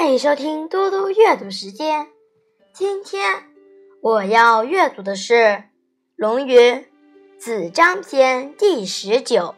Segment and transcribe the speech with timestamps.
[0.00, 2.06] 欢迎收听多多阅读时间。
[2.72, 3.44] 今天
[4.00, 5.34] 我要阅读的是
[6.16, 6.58] 《论语·
[7.38, 9.54] 子张篇》第十九。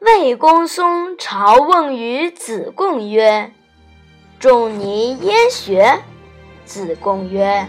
[0.00, 3.52] 魏公孙朝问于子贡曰
[4.40, 6.02] ：“仲尼焉学？”
[6.66, 7.64] 子贡曰：“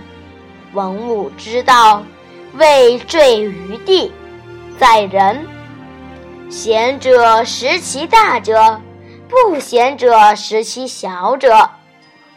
[0.73, 2.03] 文武之道，
[2.55, 4.11] 未坠于地，
[4.79, 5.47] 在人。”
[6.49, 8.81] 贤者识其大者，
[9.29, 11.69] 不贤者识其小者，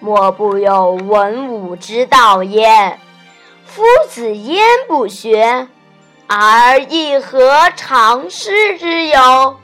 [0.01, 3.01] 莫不有文武之道焉。
[3.65, 5.67] 夫子焉不学，
[6.27, 9.57] 而亦何尝师之有？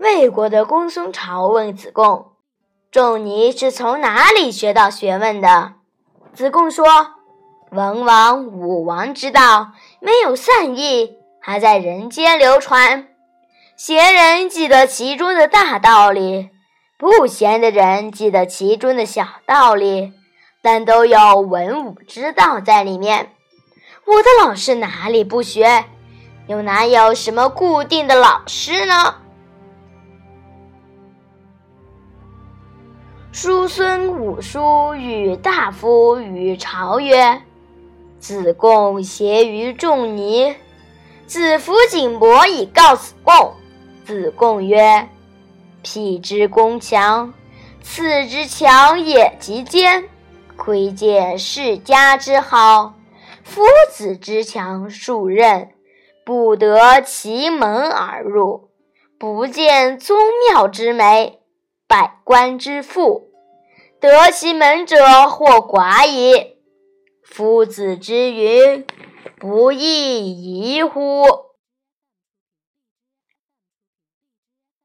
[0.00, 2.32] 魏国的公孙朝问子贡
[2.90, 5.74] ：“仲尼是从哪里学到学问的？”
[6.34, 6.84] 子贡说。
[7.70, 9.72] 文王、武王之道
[10.04, 13.08] 没有善意，还在人间流传。
[13.74, 16.50] 贤人记得其中的大道理，
[16.98, 20.12] 不贤的人记得其中的小道理，
[20.60, 23.30] 但都有文武之道在里面。
[24.04, 25.86] 我的老师哪里不学？
[26.48, 29.14] 又哪有什么固定的老师呢？
[33.32, 37.40] 叔孙武叔与大夫与朝曰。
[38.24, 40.54] 子贡挟于仲尼，
[41.26, 43.52] 子服景伯以告子贡。
[44.06, 45.10] 子贡曰
[45.84, 47.34] ：“辟之攻强，
[47.82, 50.08] 次之强也极坚，
[50.56, 52.94] 窥见世家之好。
[53.42, 55.72] 夫子之强数任，
[56.24, 58.70] 不得其门而入，
[59.18, 60.16] 不见宗
[60.48, 61.40] 庙之美，
[61.86, 63.28] 百官之富，
[64.00, 66.52] 得其门者或寡矣。”
[67.24, 68.86] 夫子之云，
[69.38, 71.24] 不亦宜乎？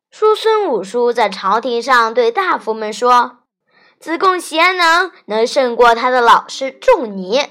[0.10, 3.40] 叔孙武叔在朝廷上对大夫们说
[4.00, 7.42] ：“子贡贤能，能胜过他的老师仲尼。”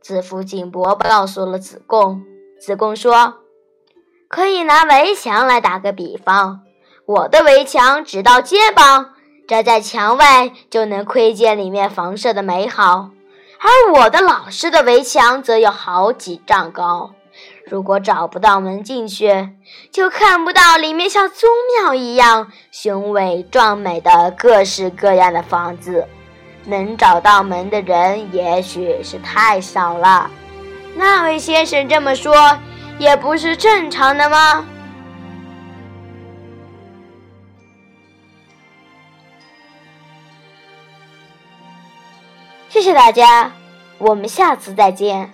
[0.00, 2.22] 子服景伯告诉了子贡。
[2.60, 3.40] 子贡说
[4.28, 6.60] ：“可以拿围墙来打个比方，
[7.06, 9.14] 我的围墙只到肩膀，
[9.48, 13.10] 站在墙外就能窥见里面房舍的美好。”
[13.62, 17.12] 而我的老师的围墙则有好几丈高，
[17.66, 19.50] 如果找不到门进去，
[19.92, 26.08] 就看不到里面像宗庙一样雄伟壮美的各式各样的房子。
[26.64, 30.30] 能找到门的人也许是太少了。
[30.94, 32.58] 那位先生这么说，
[32.98, 34.64] 也不是正常的吗？
[42.70, 43.50] 谢谢大家，
[43.98, 45.32] 我们下次再见。